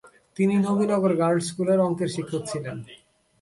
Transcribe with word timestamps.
তিনি 0.37 0.55
নবীনগর 0.67 1.11
গার্লস 1.21 1.45
স্কুলের 1.49 1.79
অঙ্কের 1.87 2.09
শিক্ষক 2.15 2.43
ছিলেন। 2.51 2.77